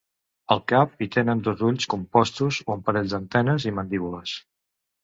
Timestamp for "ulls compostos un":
1.69-2.85